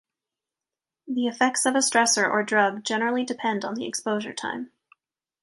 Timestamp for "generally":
2.83-3.23